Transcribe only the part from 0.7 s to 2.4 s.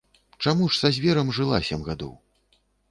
ж са зверам жыла сем гадоў?